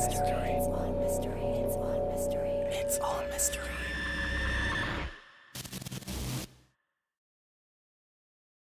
It's 0.00 0.16
all 3.00 3.28
mystery. 3.28 3.68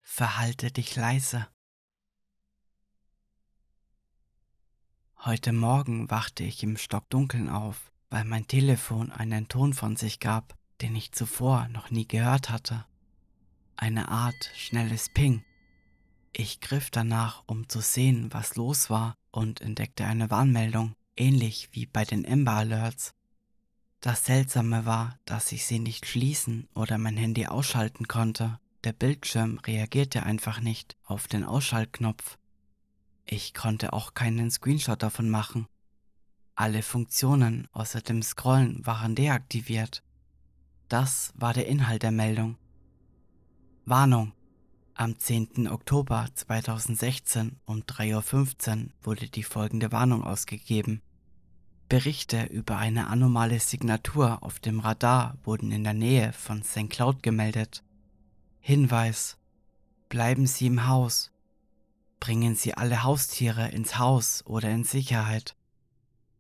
Verhalte 0.01 0.72
dich 0.72 0.96
leise. 0.96 1.46
Heute 5.24 5.52
Morgen 5.52 6.11
wachte 6.11 6.43
ich 6.43 6.64
im 6.64 6.77
Stockdunkeln 6.77 7.48
auf, 7.48 7.92
weil 8.08 8.24
mein 8.24 8.48
Telefon 8.48 9.12
einen 9.12 9.46
Ton 9.46 9.72
von 9.72 9.94
sich 9.94 10.18
gab, 10.18 10.56
den 10.80 10.96
ich 10.96 11.12
zuvor 11.12 11.68
noch 11.68 11.92
nie 11.92 12.08
gehört 12.08 12.50
hatte. 12.50 12.86
Eine 13.76 14.08
Art 14.08 14.50
schnelles 14.56 15.08
Ping. 15.14 15.44
Ich 16.32 16.60
griff 16.60 16.90
danach, 16.90 17.44
um 17.46 17.68
zu 17.68 17.80
sehen, 17.80 18.32
was 18.32 18.56
los 18.56 18.90
war, 18.90 19.14
und 19.30 19.60
entdeckte 19.60 20.04
eine 20.04 20.29
Warnmeldung, 20.29 20.96
ähnlich 21.17 21.69
wie 21.73 21.87
bei 21.87 22.05
den 22.05 22.27
Amber 22.27 22.53
Alerts. 22.53 23.14
Das 24.00 24.25
Seltsame 24.25 24.87
war, 24.87 25.19
dass 25.27 25.53
ich 25.53 25.67
sie 25.67 25.79
nicht 25.79 26.07
schließen 26.07 26.69
oder 26.75 26.96
mein 26.96 27.17
Handy 27.17 27.46
ausschalten 27.46 28.09
konnte. 28.09 28.59
Der 28.85 28.95
Bildschirm 28.95 29.59
reagierte 29.59 30.23
einfach 30.23 30.61
nicht 30.61 30.96
auf 31.05 31.29
den 31.29 31.45
Ausschaltknopf. 31.45 32.39
Ich 33.27 33.53
konnte 33.53 33.92
auch 33.92 34.14
keinen 34.14 34.50
Screenshot 34.50 35.03
davon 35.03 35.28
machen. 35.28 35.67
Alle 36.55 36.83
Funktionen 36.83 37.69
außer 37.72 38.00
dem 38.00 38.22
Scrollen 38.22 38.84
waren 38.86 39.14
deaktiviert. 39.14 40.03
Das 40.89 41.33
war 41.34 41.53
der 41.53 41.67
Inhalt 41.67 42.03
der 42.03 42.11
Meldung. 42.11 42.56
Warnung. 43.84 44.33
Am 45.00 45.19
10. 45.19 45.67
Oktober 45.67 46.28
2016 46.34 47.56
um 47.64 47.81
3.15 47.84 48.84
Uhr 48.84 48.91
wurde 49.00 49.31
die 49.31 49.45
folgende 49.45 49.92
Warnung 49.92 50.22
ausgegeben. 50.22 51.00
Berichte 51.89 52.44
über 52.44 52.77
eine 52.77 53.06
anomale 53.06 53.61
Signatur 53.61 54.42
auf 54.42 54.61
dem 54.61 54.78
Radar 54.78 55.39
wurden 55.42 55.72
in 55.72 55.84
der 55.84 55.94
Nähe 55.94 56.34
von 56.34 56.62
St. 56.62 56.91
Cloud 56.91 57.22
gemeldet. 57.22 57.83
Hinweis. 58.58 59.39
Bleiben 60.11 60.47
Sie 60.47 60.66
im 60.66 60.86
Haus. 60.86 61.33
Bringen 62.19 62.55
Sie 62.55 62.74
alle 62.74 63.02
Haustiere 63.02 63.70
ins 63.70 63.96
Haus 63.96 64.44
oder 64.44 64.69
in 64.69 64.84
Sicherheit. 64.84 65.56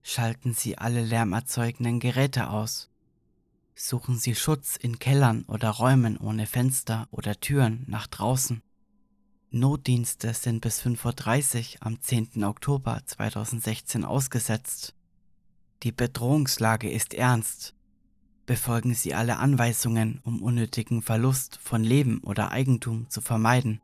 Schalten 0.02 0.52
Sie 0.52 0.76
alle 0.76 1.02
lärmerzeugenden 1.02 1.98
Geräte 1.98 2.50
aus. 2.50 2.89
Suchen 3.74 4.16
Sie 4.16 4.34
Schutz 4.34 4.76
in 4.76 4.98
Kellern 4.98 5.44
oder 5.44 5.70
Räumen 5.70 6.16
ohne 6.16 6.46
Fenster 6.46 7.08
oder 7.10 7.38
Türen 7.40 7.84
nach 7.86 8.06
draußen. 8.06 8.62
Notdienste 9.50 10.32
sind 10.32 10.60
bis 10.60 10.80
5.30 10.80 11.76
Uhr 11.76 11.86
am 11.86 12.00
10. 12.00 12.44
Oktober 12.44 13.00
2016 13.04 14.04
ausgesetzt. 14.04 14.94
Die 15.82 15.92
Bedrohungslage 15.92 16.90
ist 16.90 17.14
ernst. 17.14 17.74
Befolgen 18.46 18.94
Sie 18.94 19.14
alle 19.14 19.38
Anweisungen, 19.38 20.20
um 20.24 20.42
unnötigen 20.42 21.02
Verlust 21.02 21.58
von 21.62 21.82
Leben 21.82 22.18
oder 22.18 22.50
Eigentum 22.52 23.08
zu 23.08 23.20
vermeiden. 23.20 23.80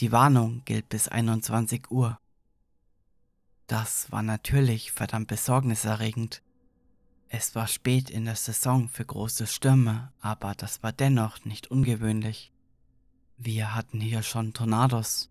Die 0.00 0.12
Warnung 0.12 0.62
gilt 0.64 0.88
bis 0.88 1.08
21 1.08 1.90
Uhr. 1.90 2.20
Das 3.66 4.12
war 4.12 4.22
natürlich 4.22 4.92
verdammt 4.92 5.28
besorgniserregend. 5.28 6.42
Es 7.30 7.54
war 7.54 7.66
spät 7.66 8.08
in 8.08 8.24
der 8.24 8.36
Saison 8.36 8.88
für 8.88 9.04
große 9.04 9.46
Stürme, 9.46 10.12
aber 10.20 10.54
das 10.54 10.82
war 10.82 10.92
dennoch 10.92 11.44
nicht 11.44 11.70
ungewöhnlich. 11.70 12.52
Wir 13.36 13.74
hatten 13.74 14.00
hier 14.00 14.22
schon 14.22 14.54
Tornados. 14.54 15.30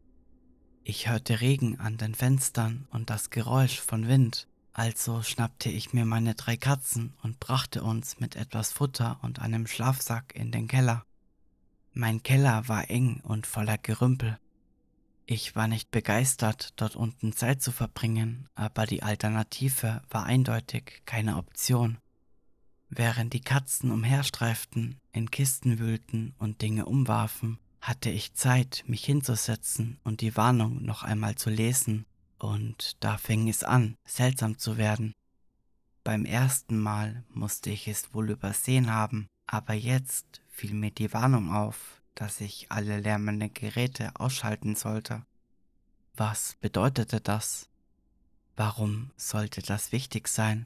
Ich 0.83 1.09
hörte 1.09 1.41
Regen 1.41 1.79
an 1.79 1.97
den 1.97 2.13
Fenstern 2.13 2.87
und 2.91 3.09
das 3.09 3.31
Geräusch 3.31 3.81
von 3.81 4.07
Wind. 4.07 4.47
Also 4.73 5.23
schnappte 5.23 5.69
ich 5.69 5.91
mir 5.91 6.05
meine 6.05 6.35
drei 6.35 6.55
Katzen 6.55 7.15
und 7.23 7.39
brachte 7.39 7.83
uns 7.83 8.19
mit 8.19 8.35
etwas 8.35 8.71
Futter 8.71 9.19
und 9.23 9.39
einem 9.39 9.65
Schlafsack 9.65 10.35
in 10.35 10.51
den 10.51 10.67
Keller. 10.67 11.03
Mein 11.93 12.21
Keller 12.21 12.67
war 12.67 12.91
eng 12.91 13.21
und 13.23 13.47
voller 13.47 13.79
Gerümpel. 13.79 14.37
Ich 15.29 15.57
war 15.57 15.67
nicht 15.67 15.91
begeistert, 15.91 16.71
dort 16.77 16.95
unten 16.95 17.33
Zeit 17.33 17.61
zu 17.61 17.73
verbringen, 17.73 18.47
aber 18.55 18.85
die 18.85 19.03
Alternative 19.03 20.01
war 20.09 20.25
eindeutig 20.25 21.01
keine 21.05 21.35
Option. 21.35 21.97
Während 22.87 23.33
die 23.33 23.41
Katzen 23.41 23.91
umherstreiften, 23.91 25.01
in 25.11 25.29
Kisten 25.29 25.79
wühlten 25.79 26.33
und 26.37 26.61
Dinge 26.61 26.85
umwarfen, 26.85 27.59
hatte 27.81 28.09
ich 28.09 28.35
Zeit, 28.35 28.85
mich 28.87 29.03
hinzusetzen 29.03 29.99
und 30.05 30.21
die 30.21 30.37
Warnung 30.37 30.81
noch 30.85 31.03
einmal 31.03 31.35
zu 31.35 31.49
lesen 31.49 32.05
und 32.39 32.95
da 33.01 33.17
fing 33.17 33.49
es 33.49 33.65
an, 33.65 33.97
seltsam 34.05 34.57
zu 34.57 34.77
werden. 34.77 35.13
Beim 36.05 36.23
ersten 36.23 36.79
Mal 36.79 37.25
musste 37.33 37.69
ich 37.69 37.89
es 37.89 38.13
wohl 38.13 38.29
übersehen 38.29 38.93
haben, 38.93 39.27
aber 39.45 39.73
jetzt 39.73 40.41
fiel 40.47 40.73
mir 40.73 40.91
die 40.91 41.11
Warnung 41.11 41.51
auf, 41.51 41.96
dass 42.17 42.41
ich 42.41 42.71
alle 42.71 42.99
lärmenden 42.99 43.53
Geräte 43.53 44.11
ausschalten 44.15 44.75
sollte. 44.75 45.23
Was 46.15 46.57
bedeutete 46.59 47.21
das? 47.21 47.69
Warum 48.55 49.11
sollte 49.17 49.61
das 49.61 49.91
wichtig 49.91 50.27
sein? 50.27 50.65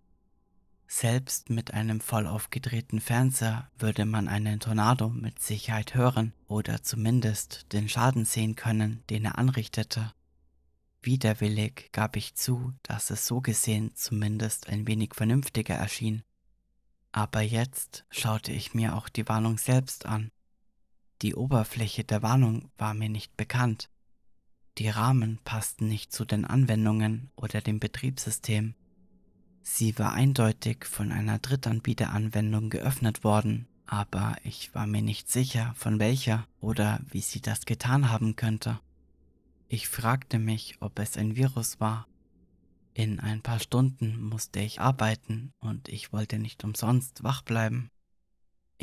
Selbst 0.87 1.49
mit 1.49 1.73
einem 1.73 1.99
voll 1.99 2.25
aufgedrehten 2.25 3.01
Fernseher 3.01 3.69
würde 3.77 4.05
man 4.05 4.29
einen 4.29 4.61
Tornado 4.61 5.09
mit 5.09 5.41
Sicherheit 5.41 5.93
hören 5.93 6.33
oder 6.47 6.83
zumindest 6.83 7.71
den 7.73 7.89
Schaden 7.89 8.23
sehen 8.23 8.55
können, 8.55 9.03
den 9.09 9.25
er 9.25 9.37
anrichtete. 9.37 10.13
Widerwillig 11.01 11.89
gab 11.91 12.15
ich 12.15 12.35
zu, 12.35 12.73
dass 12.83 13.09
es 13.09 13.27
so 13.27 13.41
gesehen 13.41 13.91
zumindest 13.95 14.69
ein 14.69 14.87
wenig 14.87 15.15
vernünftiger 15.15 15.75
erschien. 15.75 16.23
Aber 17.11 17.41
jetzt 17.41 18.05
schaute 18.09 18.53
ich 18.53 18.73
mir 18.73 18.95
auch 18.95 19.09
die 19.09 19.27
Warnung 19.27 19.57
selbst 19.57 20.05
an. 20.05 20.31
Die 21.21 21.35
Oberfläche 21.35 22.03
der 22.03 22.23
Warnung 22.23 22.71
war 22.77 22.93
mir 22.93 23.09
nicht 23.09 23.37
bekannt. 23.37 23.89
Die 24.77 24.89
Rahmen 24.89 25.39
passten 25.43 25.87
nicht 25.87 26.11
zu 26.11 26.25
den 26.25 26.45
Anwendungen 26.45 27.29
oder 27.35 27.61
dem 27.61 27.79
Betriebssystem. 27.79 28.73
Sie 29.61 29.99
war 29.99 30.13
eindeutig 30.13 30.85
von 30.85 31.11
einer 31.11 31.37
Drittanbieteranwendung 31.37 32.71
geöffnet 32.71 33.23
worden, 33.23 33.67
aber 33.85 34.35
ich 34.43 34.73
war 34.73 34.87
mir 34.87 35.03
nicht 35.03 35.29
sicher, 35.29 35.73
von 35.75 35.99
welcher 35.99 36.47
oder 36.59 37.01
wie 37.09 37.21
sie 37.21 37.41
das 37.41 37.65
getan 37.65 38.09
haben 38.09 38.35
könnte. 38.35 38.79
Ich 39.67 39.87
fragte 39.87 40.39
mich, 40.39 40.77
ob 40.79 40.97
es 40.97 41.17
ein 41.17 41.35
Virus 41.35 41.79
war. 41.79 42.07
In 42.93 43.19
ein 43.19 43.41
paar 43.41 43.59
Stunden 43.59 44.19
musste 44.21 44.59
ich 44.59 44.81
arbeiten 44.81 45.53
und 45.59 45.87
ich 45.87 46.11
wollte 46.11 46.39
nicht 46.39 46.63
umsonst 46.63 47.23
wach 47.23 47.41
bleiben. 47.43 47.89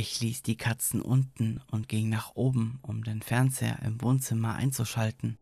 Ich 0.00 0.20
ließ 0.20 0.42
die 0.42 0.56
Katzen 0.56 1.02
unten 1.02 1.60
und 1.72 1.88
ging 1.88 2.08
nach 2.08 2.36
oben, 2.36 2.78
um 2.82 3.02
den 3.02 3.20
Fernseher 3.20 3.82
im 3.82 4.00
Wohnzimmer 4.00 4.54
einzuschalten. 4.54 5.38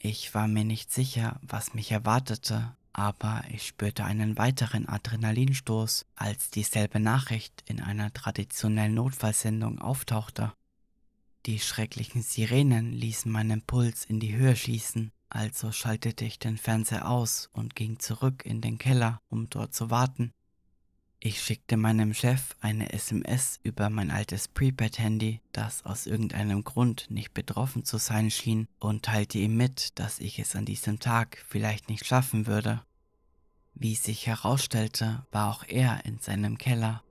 Ich 0.00 0.34
war 0.34 0.48
mir 0.48 0.64
nicht 0.64 0.92
sicher, 0.92 1.38
was 1.40 1.72
mich 1.72 1.92
erwartete, 1.92 2.74
aber 2.92 3.44
ich 3.48 3.64
spürte 3.64 4.04
einen 4.04 4.36
weiteren 4.36 4.88
Adrenalinstoß, 4.88 6.04
als 6.16 6.50
dieselbe 6.50 6.98
Nachricht 6.98 7.62
in 7.66 7.80
einer 7.80 8.12
traditionellen 8.12 8.94
Notfallsendung 8.94 9.78
auftauchte. 9.78 10.52
Die 11.46 11.60
schrecklichen 11.60 12.22
Sirenen 12.22 12.92
ließen 12.92 13.30
meinen 13.30 13.62
Puls 13.62 14.04
in 14.04 14.18
die 14.18 14.34
Höhe 14.34 14.56
schießen, 14.56 15.12
also 15.28 15.70
schaltete 15.70 16.24
ich 16.24 16.40
den 16.40 16.58
Fernseher 16.58 17.08
aus 17.08 17.48
und 17.52 17.76
ging 17.76 18.00
zurück 18.00 18.44
in 18.44 18.62
den 18.62 18.78
Keller, 18.78 19.20
um 19.28 19.48
dort 19.48 19.74
zu 19.74 19.90
warten. 19.90 20.32
Ich 21.22 21.42
schickte 21.42 21.76
meinem 21.76 22.14
Chef 22.14 22.56
eine 22.60 22.92
SMS 22.92 23.60
über 23.62 23.90
mein 23.90 24.10
altes 24.10 24.48
Prepaid-Handy, 24.48 25.40
das 25.52 25.84
aus 25.84 26.06
irgendeinem 26.06 26.64
Grund 26.64 27.10
nicht 27.10 27.34
betroffen 27.34 27.84
zu 27.84 27.98
sein 27.98 28.30
schien, 28.30 28.66
und 28.78 29.04
teilte 29.04 29.38
ihm 29.38 29.56
mit, 29.56 29.98
dass 29.98 30.18
ich 30.18 30.38
es 30.38 30.56
an 30.56 30.64
diesem 30.64 30.98
Tag 30.98 31.44
vielleicht 31.46 31.90
nicht 31.90 32.06
schaffen 32.06 32.46
würde. 32.46 32.82
Wie 33.74 33.94
sich 33.94 34.26
herausstellte, 34.26 35.26
war 35.30 35.50
auch 35.50 35.64
er 35.68 36.04
in 36.06 36.18
seinem 36.18 36.56
Keller 36.56 37.02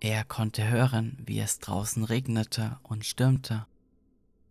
er 0.00 0.24
konnte 0.24 0.66
hören, 0.66 1.18
wie 1.26 1.40
es 1.40 1.58
draußen 1.58 2.04
regnete 2.04 2.78
und 2.82 3.04
stürmte. 3.04 3.66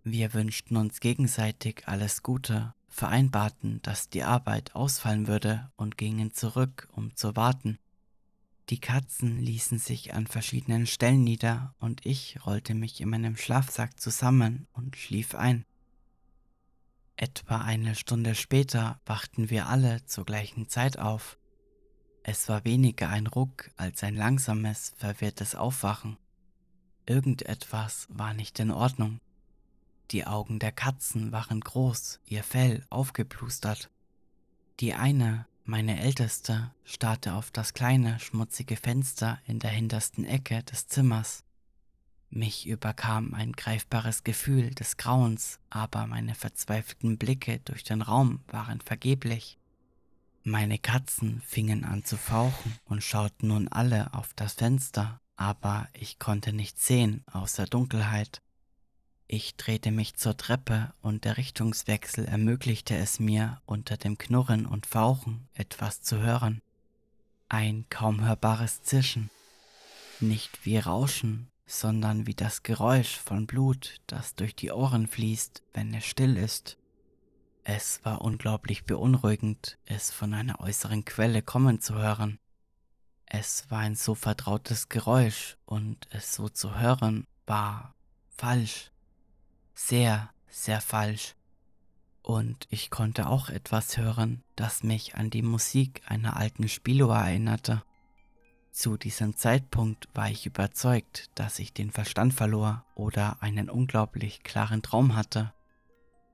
Wir 0.03 0.35
wünschten 0.35 0.77
uns 0.77 0.99
gegenseitig 0.99 1.87
alles 1.87 2.21
Gute, 2.21 2.75
vereinbarten, 2.87 3.81
dass 3.81 4.09
die 4.09 4.23
Arbeit 4.23 4.75
ausfallen 4.75 5.27
würde 5.27 5.71
und 5.75 5.97
gingen 5.97 6.33
zurück, 6.33 6.87
um 6.91 7.15
zu 7.15 7.35
warten. 7.35 7.79
Die 8.69 8.79
Katzen 8.79 9.39
ließen 9.39 9.79
sich 9.79 10.13
an 10.13 10.27
verschiedenen 10.27 10.85
Stellen 10.85 11.23
nieder 11.23 11.73
und 11.79 12.05
ich 12.05 12.45
rollte 12.45 12.75
mich 12.75 13.01
in 13.01 13.09
meinem 13.09 13.35
Schlafsack 13.35 13.99
zusammen 13.99 14.67
und 14.73 14.95
schlief 14.95 15.33
ein. 15.33 15.65
Etwa 17.15 17.61
eine 17.61 17.95
Stunde 17.95 18.35
später 18.35 19.01
wachten 19.05 19.49
wir 19.49 19.67
alle 19.67 20.05
zur 20.05 20.23
gleichen 20.23 20.69
Zeit 20.69 20.99
auf. 20.99 21.39
Es 22.21 22.47
war 22.47 22.63
weniger 22.63 23.09
ein 23.09 23.25
Ruck 23.25 23.71
als 23.75 24.03
ein 24.03 24.15
langsames, 24.15 24.93
verwirrtes 24.97 25.55
Aufwachen. 25.55 26.17
Irgendetwas 27.07 28.07
war 28.11 28.35
nicht 28.35 28.59
in 28.59 28.69
Ordnung. 28.69 29.19
Die 30.11 30.27
Augen 30.27 30.59
der 30.59 30.71
Katzen 30.71 31.31
waren 31.31 31.59
groß, 31.59 32.19
ihr 32.25 32.43
Fell 32.43 32.85
aufgeplustert. 32.91 33.89
Die 34.79 34.93
eine, 34.93 35.47
Meine 35.69 36.01
Älteste 36.01 36.71
starrte 36.83 37.35
auf 37.35 37.51
das 37.51 37.75
kleine, 37.75 38.19
schmutzige 38.19 38.75
Fenster 38.75 39.37
in 39.45 39.59
der 39.59 39.69
hintersten 39.69 40.25
Ecke 40.25 40.63
des 40.63 40.87
Zimmers. 40.87 41.43
Mich 42.31 42.65
überkam 42.65 43.35
ein 43.35 43.51
greifbares 43.51 44.23
Gefühl 44.23 44.71
des 44.71 44.97
Grauens, 44.97 45.59
aber 45.69 46.07
meine 46.07 46.33
verzweifelten 46.33 47.19
Blicke 47.19 47.59
durch 47.65 47.83
den 47.83 48.01
Raum 48.01 48.39
waren 48.47 48.81
vergeblich. 48.81 49.59
Meine 50.41 50.79
Katzen 50.79 51.39
fingen 51.45 51.85
an 51.85 52.03
zu 52.03 52.17
fauchen 52.17 52.75
und 52.85 53.03
schauten 53.03 53.49
nun 53.49 53.67
alle 53.67 54.11
auf 54.15 54.33
das 54.33 54.53
Fenster, 54.53 55.21
aber 55.35 55.87
ich 55.93 56.17
konnte 56.17 56.51
nichts 56.51 56.87
sehen 56.87 57.23
außer 57.31 57.67
Dunkelheit. 57.67 58.41
Ich 59.31 59.55
drehte 59.57 59.91
mich 59.91 60.15
zur 60.15 60.37
Treppe 60.37 60.91
und 61.03 61.23
der 61.23 61.37
Richtungswechsel 61.37 62.25
ermöglichte 62.25 62.97
es 62.97 63.19
mir, 63.19 63.61
unter 63.67 63.95
dem 63.95 64.17
Knurren 64.17 64.65
und 64.65 64.87
Fauchen 64.87 65.47
etwas 65.53 66.01
zu 66.01 66.17
hören. 66.17 66.63
Ein 67.47 67.85
kaum 67.91 68.25
hörbares 68.25 68.81
Zischen. 68.81 69.29
Nicht 70.19 70.65
wie 70.65 70.79
Rauschen, 70.79 71.47
sondern 71.67 72.25
wie 72.25 72.33
das 72.33 72.63
Geräusch 72.63 73.17
von 73.17 73.45
Blut, 73.45 74.01
das 74.07 74.33
durch 74.33 74.55
die 74.55 74.71
Ohren 74.71 75.05
fließt, 75.05 75.61
wenn 75.75 75.93
es 75.93 76.05
still 76.05 76.35
ist. 76.35 76.77
Es 77.63 78.03
war 78.03 78.21
unglaublich 78.21 78.85
beunruhigend, 78.85 79.77
es 79.85 80.09
von 80.09 80.33
einer 80.33 80.59
äußeren 80.59 81.05
Quelle 81.05 81.43
kommen 81.43 81.81
zu 81.81 81.93
hören. 81.93 82.39
Es 83.27 83.69
war 83.69 83.81
ein 83.81 83.93
so 83.93 84.15
vertrautes 84.15 84.89
Geräusch 84.89 85.55
und 85.65 86.07
es 86.09 86.33
so 86.33 86.49
zu 86.49 86.79
hören 86.79 87.27
war 87.45 87.93
falsch. 88.29 88.89
Sehr, 89.81 90.29
sehr 90.49 90.81
falsch. 90.81 91.35
Und 92.21 92.67
ich 92.69 92.91
konnte 92.91 93.27
auch 93.27 93.49
etwas 93.49 93.97
hören, 93.97 94.43
das 94.55 94.83
mich 94.83 95.15
an 95.15 95.31
die 95.31 95.41
Musik 95.41 96.03
einer 96.05 96.35
alten 96.35 96.67
Spieluhr 96.67 97.15
erinnerte. 97.15 97.81
Zu 98.71 98.97
diesem 98.97 99.35
Zeitpunkt 99.35 100.07
war 100.13 100.29
ich 100.29 100.45
überzeugt, 100.45 101.31
dass 101.33 101.57
ich 101.57 101.73
den 101.73 101.91
Verstand 101.91 102.33
verlor 102.33 102.85
oder 102.93 103.41
einen 103.41 103.67
unglaublich 103.69 104.43
klaren 104.43 104.83
Traum 104.83 105.15
hatte. 105.15 105.53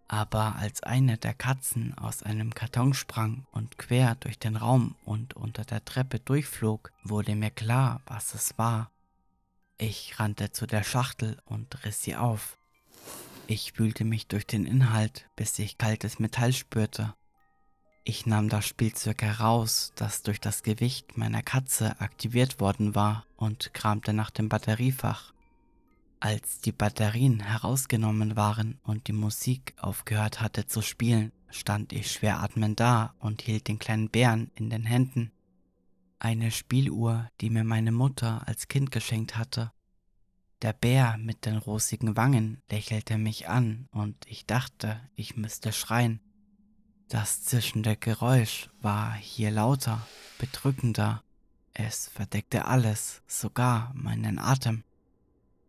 Aber 0.08 0.56
als 0.56 0.84
eine 0.84 1.18
der 1.18 1.36
Katzen 1.36 1.98
aus 1.98 2.24
einem 2.24 2.54
Karton 2.54 2.94
sprang 2.94 3.46
und 3.52 3.78
quer 3.78 4.16
durch 4.16 4.40
den 4.40 4.58
Raum 4.58 4.96
und 5.06 5.36
unter 5.36 5.64
der 5.64 5.86
Treppe 5.86 6.20
durchflog, 6.20 6.92
wurde 7.04 7.36
mir 7.36 7.52
klar, 7.52 8.02
was 8.08 8.34
es 8.34 8.58
war. 8.58 8.92
Ich 9.78 10.20
rannte 10.20 10.52
zu 10.52 10.66
der 10.66 10.84
Schachtel 10.84 11.40
und 11.46 11.86
riss 11.86 12.02
sie 12.02 12.18
auf. 12.18 12.58
Ich 13.48 13.78
wühlte 13.78 14.06
mich 14.06 14.28
durch 14.28 14.48
den 14.48 14.66
Inhalt, 14.66 15.30
bis 15.36 15.60
ich 15.60 15.78
kaltes 15.78 16.18
Metall 16.18 16.52
spürte. 16.52 17.14
Ich 18.04 18.26
nahm 18.26 18.50
das 18.50 18.66
Spielzeug 18.66 19.22
heraus, 19.22 19.94
das 19.96 20.24
durch 20.24 20.40
das 20.40 20.64
Gewicht 20.64 21.16
meiner 21.18 21.44
Katze 21.44 22.00
aktiviert 22.02 22.60
worden 22.60 22.96
war, 22.96 23.26
und 23.36 23.72
kramte 23.74 24.14
nach 24.14 24.32
dem 24.32 24.50
Batteriefach. 24.50 25.32
Als 26.20 26.60
die 26.60 26.72
Batterien 26.72 27.40
herausgenommen 27.40 28.36
waren 28.36 28.80
und 28.84 29.08
die 29.08 29.14
Musik 29.14 29.76
aufgehört 29.78 30.42
hatte 30.42 30.66
zu 30.66 30.82
spielen, 30.82 31.32
stand 31.52 31.94
ich 31.94 32.12
schwer 32.12 32.42
atmend 32.42 32.80
da 32.80 33.14
und 33.20 33.44
hielt 33.44 33.68
den 33.68 33.78
kleinen 33.78 34.10
Bären 34.10 34.50
in 34.56 34.72
den 34.72 34.86
Händen. 34.86 35.32
Eine 36.18 36.50
Spieluhr, 36.50 37.30
die 37.42 37.52
mir 37.52 37.64
meine 37.64 37.92
Mutter 37.92 38.48
als 38.48 38.68
Kind 38.68 38.90
geschenkt 38.90 39.38
hatte. 39.38 39.72
Der 40.62 40.74
Bär 40.74 41.18
mit 41.18 41.46
den 41.46 41.58
rosigen 41.58 42.16
Wangen 42.16 42.62
lächelte 42.70 43.18
mich 43.18 43.50
an 43.50 43.88
und 43.92 44.16
ich 44.28 44.46
dachte, 44.46 45.00
ich 45.16 45.36
müsste 45.36 45.74
schreien. 45.74 46.22
Das 47.10 47.44
zischende 47.44 47.98
Geräusch 47.98 48.70
war 48.82 49.14
hier 49.14 49.52
lauter, 49.52 50.06
bedrückender. 50.40 51.24
Es 51.74 52.08
verdeckte 52.08 52.66
alles, 52.66 53.22
sogar 53.28 53.92
meinen 53.94 54.40
Atem. 54.40 54.84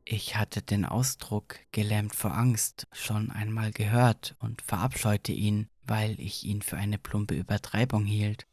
Ich 0.05 0.37
hatte 0.37 0.63
den 0.63 0.85
Ausdruck 0.85 1.59
gelähmt 1.73 2.15
vor 2.15 2.33
Angst 2.33 2.87
schon 2.93 3.33
einmal 3.33 3.73
gehört 3.73 4.37
und 4.39 4.63
verabscheute 4.63 5.33
ihn, 5.33 5.69
weil 5.83 6.19
ich 6.21 6.45
ihn 6.45 6.63
für 6.63 6.77
eine 6.77 6.97
plumpe 6.97 7.35
Übertreibung 7.35 8.05
hielt. 8.05 8.47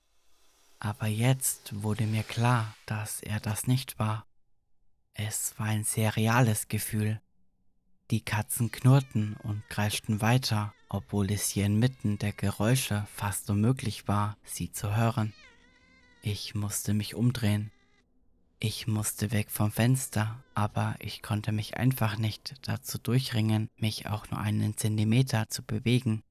Aber 0.80 1.06
jetzt 1.06 1.84
wurde 1.84 2.06
mir 2.08 2.24
klar, 2.24 2.76
dass 2.88 3.22
er 3.22 3.40
das 3.40 3.68
nicht 3.68 4.00
war. 4.00 4.26
Es 5.15 5.54
war 5.57 5.68
ein 5.68 5.83
sehr 5.83 6.15
reales 6.15 6.68
Gefühl. 6.68 7.21
Die 8.10 8.21
Katzen 8.21 8.71
knurrten 8.71 9.36
und 9.44 9.68
kreischten 9.69 10.21
weiter, 10.21 10.74
obwohl 10.89 11.31
es 11.31 11.50
hier 11.50 11.65
inmitten 11.65 12.18
der 12.18 12.33
Geräusche 12.33 13.07
fast 13.13 13.50
unmöglich 13.50 14.07
war, 14.07 14.38
sie 14.44 14.71
zu 14.71 14.95
hören. 14.95 15.33
Ich 16.21 16.56
musste 16.56 16.94
mich 16.94 17.15
umdrehen. 17.15 17.71
Ich 18.60 18.88
musste 18.88 19.31
weg 19.31 19.51
vom 19.51 19.71
Fenster, 19.71 20.42
aber 20.56 20.95
ich 21.00 21.21
konnte 21.21 21.51
mich 21.51 21.77
einfach 21.77 22.18
nicht 22.18 22.56
dazu 22.62 22.98
durchringen, 22.98 23.69
mich 23.77 24.07
auch 24.07 24.30
nur 24.31 24.39
einen 24.39 24.77
Zentimeter 24.77 25.50
zu 25.50 25.63
bewegen. 25.63 26.24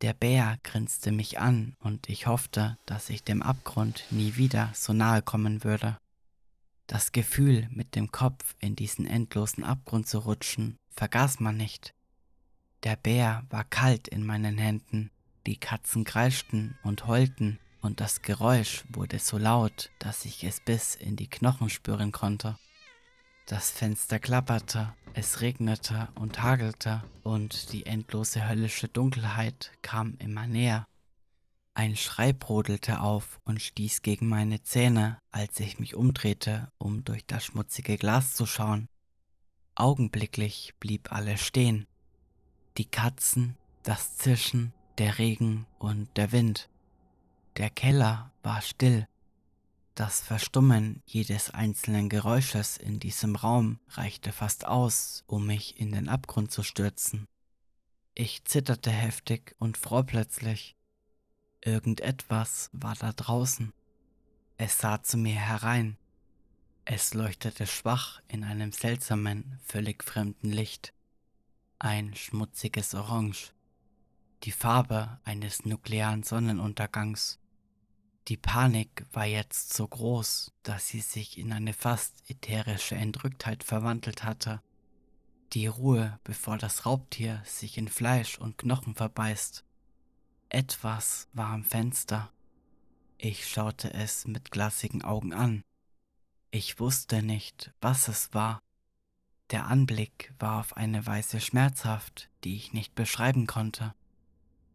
Der 0.00 0.14
Bär 0.14 0.58
grinste 0.64 1.12
mich 1.12 1.38
an 1.38 1.76
und 1.78 2.08
ich 2.08 2.26
hoffte, 2.26 2.78
dass 2.86 3.10
ich 3.10 3.22
dem 3.22 3.42
Abgrund 3.42 4.04
nie 4.10 4.36
wieder 4.36 4.70
so 4.74 4.92
nahe 4.92 5.22
kommen 5.22 5.62
würde. 5.62 5.98
Das 6.92 7.10
Gefühl, 7.10 7.68
mit 7.70 7.94
dem 7.94 8.12
Kopf 8.12 8.54
in 8.58 8.76
diesen 8.76 9.06
endlosen 9.06 9.64
Abgrund 9.64 10.06
zu 10.06 10.18
rutschen, 10.18 10.76
vergaß 10.90 11.40
man 11.40 11.56
nicht. 11.56 11.94
Der 12.82 12.96
Bär 12.96 13.46
war 13.48 13.64
kalt 13.64 14.08
in 14.08 14.26
meinen 14.26 14.58
Händen, 14.58 15.10
die 15.46 15.56
Katzen 15.56 16.04
kreischten 16.04 16.76
und 16.82 17.06
heulten, 17.06 17.58
und 17.80 18.02
das 18.02 18.20
Geräusch 18.20 18.84
wurde 18.90 19.20
so 19.20 19.38
laut, 19.38 19.90
dass 20.00 20.26
ich 20.26 20.44
es 20.44 20.60
bis 20.60 20.94
in 20.94 21.16
die 21.16 21.30
Knochen 21.30 21.70
spüren 21.70 22.12
konnte. 22.12 22.58
Das 23.46 23.70
Fenster 23.70 24.18
klapperte, 24.18 24.92
es 25.14 25.40
regnete 25.40 26.08
und 26.16 26.42
hagelte, 26.42 27.02
und 27.22 27.72
die 27.72 27.86
endlose 27.86 28.46
höllische 28.46 28.88
Dunkelheit 28.88 29.72
kam 29.80 30.18
immer 30.18 30.46
näher. 30.46 30.86
Ein 31.74 31.96
Schrei 31.96 32.32
brodelte 32.32 33.00
auf 33.00 33.40
und 33.44 33.62
stieß 33.62 34.02
gegen 34.02 34.28
meine 34.28 34.62
Zähne, 34.62 35.18
als 35.30 35.58
ich 35.60 35.78
mich 35.78 35.94
umdrehte, 35.94 36.70
um 36.78 37.04
durch 37.04 37.24
das 37.26 37.44
schmutzige 37.44 37.96
Glas 37.96 38.34
zu 38.34 38.46
schauen. 38.46 38.88
Augenblicklich 39.74 40.74
blieb 40.78 41.12
alles 41.12 41.40
stehen 41.40 41.86
die 42.78 42.86
Katzen, 42.86 43.56
das 43.82 44.16
Zischen, 44.16 44.72
der 44.98 45.18
Regen 45.18 45.66
und 45.78 46.08
der 46.16 46.32
Wind. 46.32 46.70
Der 47.56 47.70
Keller 47.70 48.32
war 48.42 48.62
still. 48.62 49.06
Das 49.94 50.20
Verstummen 50.20 51.02
jedes 51.04 51.50
einzelnen 51.50 52.08
Geräusches 52.08 52.78
in 52.78 52.98
diesem 52.98 53.36
Raum 53.36 53.78
reichte 53.90 54.32
fast 54.32 54.66
aus, 54.66 55.22
um 55.26 55.46
mich 55.46 55.78
in 55.78 55.92
den 55.92 56.08
Abgrund 56.08 56.50
zu 56.50 56.62
stürzen. 56.62 57.26
Ich 58.14 58.44
zitterte 58.44 58.90
heftig 58.90 59.54
und 59.58 59.76
fror 59.76 60.04
plötzlich. 60.04 60.76
Irgendetwas 61.64 62.70
war 62.72 62.94
da 62.94 63.12
draußen. 63.12 63.72
Es 64.56 64.78
sah 64.78 65.02
zu 65.02 65.16
mir 65.16 65.40
herein. 65.40 65.96
Es 66.84 67.14
leuchtete 67.14 67.66
schwach 67.66 68.20
in 68.28 68.44
einem 68.44 68.72
seltsamen, 68.72 69.58
völlig 69.62 70.02
fremden 70.04 70.50
Licht 70.50 70.92
ein 71.82 72.14
schmutziges 72.14 72.94
Orange, 72.94 73.52
die 74.44 74.52
Farbe 74.52 75.18
eines 75.24 75.64
nuklearen 75.64 76.22
Sonnenuntergangs. 76.22 77.40
Die 78.28 78.36
Panik 78.36 79.04
war 79.12 79.26
jetzt 79.26 79.74
so 79.74 79.88
groß, 79.88 80.52
dass 80.62 80.86
sie 80.86 81.00
sich 81.00 81.38
in 81.38 81.52
eine 81.52 81.72
fast 81.72 82.22
ätherische 82.30 82.94
Entrücktheit 82.94 83.64
verwandelt 83.64 84.22
hatte. 84.22 84.62
Die 85.54 85.66
Ruhe, 85.66 86.20
bevor 86.22 86.56
das 86.56 86.86
Raubtier 86.86 87.42
sich 87.44 87.76
in 87.76 87.88
Fleisch 87.88 88.38
und 88.38 88.58
Knochen 88.58 88.94
verbeißt. 88.94 89.64
Etwas 90.54 91.28
war 91.32 91.46
am 91.46 91.64
Fenster. 91.64 92.30
Ich 93.16 93.48
schaute 93.48 93.94
es 93.94 94.26
mit 94.26 94.50
glasigen 94.50 95.00
Augen 95.02 95.32
an. 95.32 95.64
Ich 96.50 96.78
wusste 96.78 97.22
nicht, 97.22 97.72
was 97.80 98.06
es 98.08 98.34
war, 98.34 98.60
der 99.50 99.66
Anblick 99.68 100.34
war 100.38 100.60
auf 100.60 100.76
eine 100.76 101.06
Weise 101.06 101.40
schmerzhaft, 101.40 102.28
die 102.44 102.54
ich 102.54 102.74
nicht 102.74 102.94
beschreiben 102.94 103.46
konnte. 103.46 103.94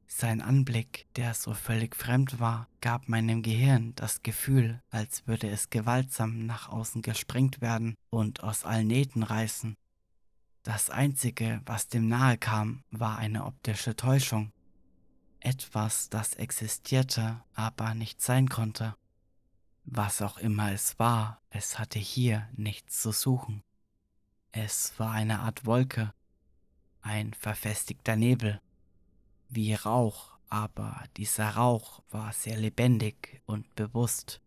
Sein 0.07 0.41
Anblick, 0.41 1.05
der 1.15 1.36
so 1.36 1.53
völlig 1.53 1.96
fremd 1.96 2.39
war, 2.39 2.67
gab 2.81 3.07
meinem 3.07 3.43
Gehirn 3.43 3.93
das 3.93 4.24
Gefühl, 4.24 4.81
als 4.89 5.27
würde 5.27 5.48
es 5.48 5.69
gewaltsam 5.69 6.48
nach 6.48 6.69
außen 6.69 7.03
gesprengt 7.03 7.62
werden 7.62 7.93
und 8.10 8.41
aus 8.41 8.65
allen 8.65 8.88
Nähten 8.88 9.22
reißen. 9.22 9.75
Das 10.63 10.89
Einzige, 10.89 11.62
was 11.67 11.88
dem 11.88 12.07
nahe 12.07 12.39
kam, 12.39 12.84
war 12.89 13.19
eine 13.19 13.46
optische 13.46 13.96
Täuschung. 13.96 14.51
Etwas, 15.39 16.10
das 16.10 16.34
existierte, 16.36 17.41
aber 17.53 17.94
nicht 17.94 18.22
sein 18.22 18.50
konnte. 18.50 18.96
Was 19.86 20.22
auch 20.22 20.38
immer 20.38 20.72
es 20.72 21.00
war, 21.00 21.41
es 21.50 21.79
hatte 21.79 22.00
hier 22.00 22.48
nichts 22.56 23.01
zu 23.01 23.12
suchen. 23.12 23.63
Es 24.51 24.94
war 25.00 25.12
eine 25.12 25.39
Art 25.39 25.65
Wolke, 25.65 26.13
ein 27.01 27.34
verfestigter 27.34 28.15
Nebel, 28.15 28.62
wie 29.50 29.74
Rauch 29.74 30.38
aber 30.50 31.03
dieser 31.17 31.50
Rauch 31.51 32.01
war 32.10 32.32
sehr 32.32 32.58
lebendig 32.58 33.41
und 33.46 33.75
bewusst. 33.75 34.41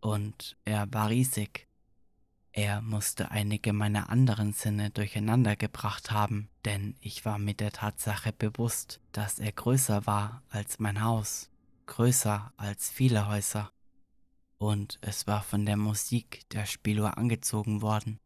Und 0.00 0.56
er 0.64 0.92
war 0.92 1.10
riesig. 1.10 1.68
Er 2.52 2.82
musste 2.82 3.30
einige 3.30 3.72
meiner 3.72 4.10
anderen 4.10 4.52
Sinne 4.52 4.90
durcheinander 4.90 5.54
gebracht 5.54 6.10
haben, 6.10 6.48
denn 6.64 6.96
ich 7.00 7.24
war 7.24 7.38
mir 7.38 7.54
der 7.54 7.70
Tatsache 7.70 8.32
bewusst, 8.32 9.00
dass 9.12 9.38
er 9.38 9.52
größer 9.52 10.06
war 10.06 10.42
als 10.48 10.80
mein 10.80 11.02
Haus, 11.02 11.48
größer 11.86 12.52
als 12.56 12.90
viele 12.90 13.28
Häuser. 13.28 13.70
Und 14.58 14.98
es 15.00 15.26
war 15.28 15.42
von 15.42 15.64
der 15.64 15.76
Musik 15.76 16.48
der 16.50 16.66
Spieluhr 16.66 17.16
angezogen 17.16 17.82
worden. 17.82 18.18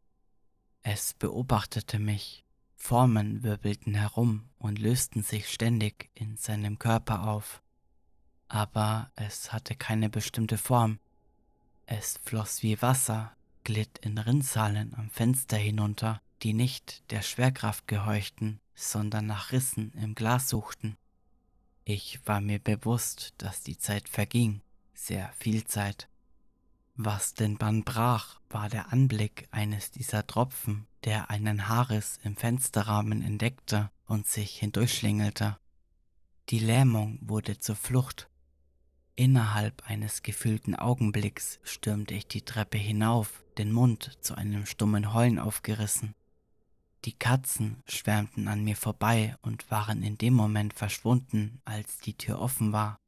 Es 0.81 1.13
beobachtete 1.13 1.99
mich, 1.99 2.45
Formen 2.75 3.43
wirbelten 3.43 3.95
herum 3.95 4.49
und 4.57 4.79
lösten 4.79 5.23
sich 5.23 5.49
ständig 5.49 6.09
in 6.13 6.35
seinem 6.35 6.77
Körper 6.77 7.27
auf. 7.27 7.61
Aber 8.47 9.11
es 9.15 9.53
hatte 9.53 9.75
keine 9.75 10.09
bestimmte 10.09 10.57
Form. 10.57 10.99
Es 11.85 12.19
floss 12.23 12.63
wie 12.63 12.81
Wasser 12.81 13.35
glitt 13.65 13.97
in 13.97 14.17
Rinnsalen 14.17 14.93
am 14.93 15.09
Fenster 15.09 15.57
hinunter, 15.57 16.21
die 16.43 16.53
nicht 16.53 17.03
der 17.11 17.21
Schwerkraft 17.21 17.87
gehorchten, 17.87 18.61
sondern 18.73 19.25
nach 19.25 19.51
Rissen 19.51 19.91
im 20.01 20.15
Glas 20.15 20.47
suchten. 20.47 20.95
Ich 21.83 22.21
war 22.25 22.39
mir 22.39 22.59
bewusst, 22.59 23.33
dass 23.37 23.61
die 23.61 23.77
Zeit 23.77 24.07
verging, 24.07 24.61
sehr 24.93 25.29
viel 25.37 25.65
Zeit. 25.65 26.07
Was 26.95 27.33
den 27.33 27.57
Bann 27.57 27.83
brach, 27.83 28.39
war 28.49 28.69
der 28.69 28.93
Anblick 28.93 29.49
eines 29.51 29.91
dieser 29.91 30.25
Tropfen, 30.25 30.87
der 31.03 31.29
einen 31.29 31.67
Haares 31.67 32.19
im 32.23 32.37
Fensterrahmen 32.37 33.21
entdeckte 33.21 33.91
und 34.05 34.27
sich 34.27 34.59
hindurchschlingelte. 34.59 35.57
Die 36.49 36.59
Lähmung 36.59 37.19
wurde 37.21 37.59
zur 37.59 37.75
Flucht, 37.75 38.29
Innerhalb 39.17 39.89
eines 39.89 40.23
gefühlten 40.23 40.75
Augenblicks 40.75 41.59
stürmte 41.63 42.13
ich 42.13 42.27
die 42.27 42.41
Treppe 42.41 42.77
hinauf, 42.77 43.44
den 43.57 43.71
Mund 43.71 44.17
zu 44.21 44.35
einem 44.35 44.65
stummen 44.65 45.13
Heulen 45.13 45.39
aufgerissen. 45.39 46.15
Die 47.05 47.13
Katzen 47.13 47.83
schwärmten 47.87 48.47
an 48.47 48.63
mir 48.63 48.75
vorbei 48.75 49.35
und 49.41 49.69
waren 49.69 50.01
in 50.01 50.17
dem 50.17 50.33
Moment 50.33 50.73
verschwunden, 50.73 51.61
als 51.63 51.99
die 51.99 52.15
Tür 52.15 52.39
offen 52.39 52.73
war. 52.73 52.99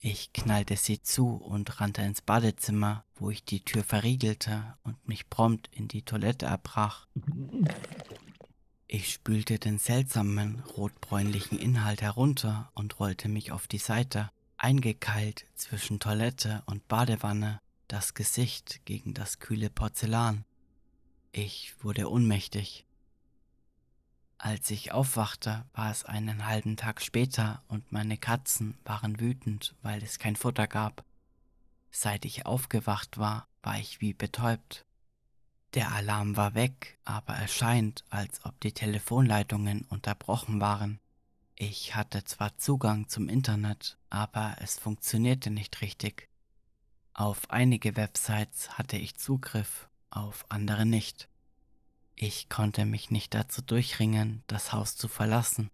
Ich 0.00 0.32
knallte 0.32 0.76
sie 0.76 1.02
zu 1.02 1.34
und 1.34 1.80
rannte 1.80 2.02
ins 2.02 2.22
Badezimmer, 2.22 3.04
wo 3.16 3.30
ich 3.30 3.44
die 3.44 3.64
Tür 3.64 3.82
verriegelte 3.82 4.76
und 4.84 5.08
mich 5.08 5.28
prompt 5.28 5.68
in 5.72 5.88
die 5.88 6.02
Toilette 6.02 6.46
erbrach. 6.46 7.08
Ich 8.86 9.12
spülte 9.12 9.58
den 9.58 9.78
seltsamen 9.78 10.60
rotbräunlichen 10.76 11.58
Inhalt 11.58 12.00
herunter 12.00 12.70
und 12.74 13.00
rollte 13.00 13.28
mich 13.28 13.50
auf 13.50 13.66
die 13.66 13.78
Seite 13.78 14.30
eingekeilt 14.56 15.44
zwischen 15.56 15.98
Toilette 15.98 16.62
und 16.66 16.86
Badewanne, 16.86 17.60
das 17.88 18.14
Gesicht 18.14 18.84
gegen 18.84 19.14
das 19.14 19.38
kühle 19.38 19.70
Porzellan. 19.70 20.44
Ich 21.32 21.74
wurde 21.82 22.10
ohnmächtig. 22.10 22.84
Als 24.36 24.70
ich 24.70 24.92
aufwachte, 24.92 25.64
war 25.72 25.90
es 25.90 26.04
einen 26.04 26.46
halben 26.46 26.76
Tag 26.76 27.02
später 27.02 27.64
und 27.66 27.90
meine 27.90 28.16
Katzen 28.16 28.78
waren 28.84 29.18
wütend, 29.18 29.74
weil 29.82 30.02
es 30.02 30.18
kein 30.18 30.36
Futter 30.36 30.68
gab. 30.68 31.04
Seit 31.90 32.24
ich 32.24 32.46
aufgewacht 32.46 33.18
war, 33.18 33.48
war 33.62 33.78
ich 33.78 34.00
wie 34.00 34.12
betäubt. 34.12 34.84
Der 35.74 35.90
Alarm 35.92 36.36
war 36.36 36.54
weg, 36.54 36.98
aber 37.04 37.40
es 37.42 37.52
scheint, 37.52 38.04
als 38.10 38.44
ob 38.44 38.60
die 38.60 38.72
Telefonleitungen 38.72 39.82
unterbrochen 39.88 40.60
waren. 40.60 41.00
Ich 41.56 41.94
hatte 41.96 42.24
zwar 42.24 42.56
Zugang 42.58 43.08
zum 43.08 43.28
Internet, 43.28 43.98
aber 44.08 44.56
es 44.60 44.78
funktionierte 44.78 45.50
nicht 45.50 45.80
richtig. 45.80 46.27
Auf 47.18 47.50
einige 47.50 47.96
Websites 47.96 48.78
hatte 48.78 48.96
ich 48.96 49.16
Zugriff, 49.16 49.88
auf 50.08 50.46
andere 50.50 50.86
nicht. 50.86 51.28
Ich 52.14 52.48
konnte 52.48 52.84
mich 52.84 53.10
nicht 53.10 53.34
dazu 53.34 53.60
durchringen, 53.60 54.44
das 54.46 54.72
Haus 54.72 54.94
zu 54.94 55.08
verlassen. 55.08 55.68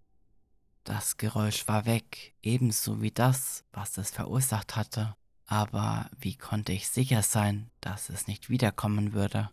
Das 0.84 1.18
Geräusch 1.18 1.68
war 1.68 1.84
weg, 1.84 2.32
ebenso 2.42 3.02
wie 3.02 3.10
das, 3.10 3.62
was 3.72 3.98
es 3.98 4.10
verursacht 4.10 4.74
hatte, 4.74 5.14
aber 5.44 6.08
wie 6.18 6.34
konnte 6.34 6.72
ich 6.72 6.88
sicher 6.88 7.22
sein, 7.22 7.70
dass 7.82 8.08
es 8.08 8.26
nicht 8.26 8.48
wiederkommen 8.48 9.12
würde? 9.12 9.50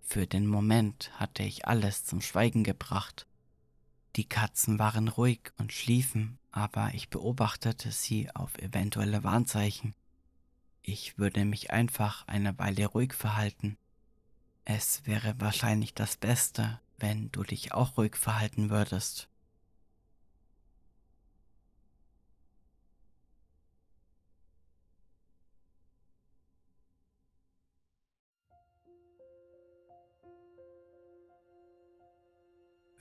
Für 0.00 0.26
den 0.26 0.46
Moment 0.46 1.10
hatte 1.20 1.42
ich 1.42 1.68
alles 1.68 2.06
zum 2.06 2.22
Schweigen 2.22 2.64
gebracht 2.64 3.26
die 4.16 4.28
Katzen 4.28 4.78
waren 4.78 5.08
ruhig 5.08 5.52
und 5.58 5.72
schliefen, 5.72 6.38
aber 6.52 6.94
ich 6.94 7.10
beobachtete 7.10 7.90
sie 7.90 8.30
auf 8.32 8.56
eventuelle 8.58 9.24
Warnzeichen. 9.24 9.94
Ich 10.86 11.16
würde 11.16 11.46
mich 11.46 11.70
einfach 11.70 12.28
eine 12.28 12.58
Weile 12.58 12.84
ruhig 12.84 13.14
verhalten. 13.14 13.78
Es 14.66 15.06
wäre 15.06 15.34
wahrscheinlich 15.40 15.94
das 15.94 16.18
Beste, 16.18 16.78
wenn 16.98 17.32
du 17.32 17.42
dich 17.42 17.72
auch 17.72 17.96
ruhig 17.96 18.16
verhalten 18.16 18.68
würdest. 18.68 19.30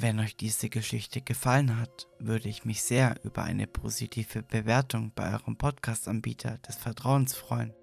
Wenn 0.03 0.19
euch 0.19 0.35
diese 0.35 0.67
Geschichte 0.67 1.21
gefallen 1.21 1.79
hat, 1.79 2.09
würde 2.19 2.49
ich 2.49 2.65
mich 2.65 2.83
sehr 2.83 3.15
über 3.23 3.43
eine 3.43 3.67
positive 3.67 4.43
Bewertung 4.43 5.13
bei 5.15 5.31
eurem 5.31 5.55
Podcast-Anbieter 5.55 6.57
des 6.57 6.75
Vertrauens 6.75 7.33
freuen. 7.33 7.73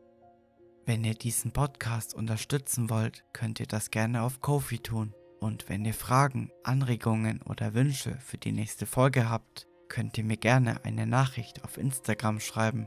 Wenn 0.85 1.03
ihr 1.03 1.15
diesen 1.15 1.53
Podcast 1.53 2.15
unterstützen 2.15 2.91
wollt, 2.91 3.25
könnt 3.33 3.59
ihr 3.59 3.67
das 3.67 3.91
gerne 3.91 4.21
auf 4.21 4.43
Kofi 4.43 4.81
tun. 4.81 5.15
Und 5.41 5.71
wenn 5.71 5.83
ihr 5.87 5.95
Fragen, 5.95 6.50
Anregungen 6.62 7.41
oder 7.41 7.73
Wünsche 7.73 8.19
für 8.19 8.37
die 8.37 8.53
nächste 8.53 8.85
Folge 8.85 9.31
habt, 9.31 9.67
könnt 9.89 10.19
ihr 10.19 10.25
mir 10.25 10.37
gerne 10.37 10.85
eine 10.85 11.07
Nachricht 11.07 11.65
auf 11.65 11.79
Instagram 11.79 12.39
schreiben. 12.39 12.87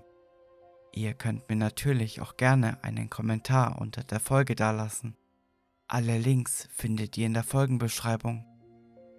Ihr 0.92 1.16
könnt 1.16 1.50
mir 1.50 1.56
natürlich 1.56 2.22
auch 2.22 2.38
gerne 2.38 2.84
einen 2.84 3.10
Kommentar 3.10 3.82
unter 3.82 4.04
der 4.04 4.20
Folge 4.20 4.54
dalassen. 4.54 5.18
Alle 5.88 6.20
Links 6.20 6.70
findet 6.72 7.18
ihr 7.18 7.26
in 7.26 7.34
der 7.34 7.44
Folgenbeschreibung. 7.44 8.46